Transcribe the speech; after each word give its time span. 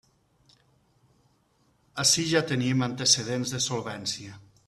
Ací 2.05 2.27
ja 2.31 2.43
tenim 2.53 2.83
antecedents 2.87 3.55
de 3.57 3.63
solvència. 3.69 4.43